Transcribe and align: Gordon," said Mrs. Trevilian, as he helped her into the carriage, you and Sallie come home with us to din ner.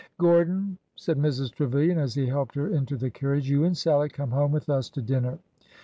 Gordon," 0.17 0.79
said 0.95 1.19
Mrs. 1.19 1.51
Trevilian, 1.51 1.99
as 1.99 2.15
he 2.15 2.25
helped 2.25 2.55
her 2.55 2.67
into 2.67 2.97
the 2.97 3.11
carriage, 3.11 3.51
you 3.51 3.65
and 3.65 3.77
Sallie 3.77 4.09
come 4.09 4.31
home 4.31 4.51
with 4.51 4.67
us 4.67 4.89
to 4.89 4.99
din 5.03 5.21
ner. 5.21 5.39